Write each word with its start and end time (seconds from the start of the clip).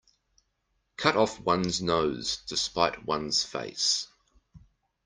Cut 0.97 1.15
off 1.15 1.39
one's 1.39 1.79
nose 1.79 2.37
to 2.47 2.57
spite 2.57 3.05
one's 3.05 3.43
face. 3.43 4.07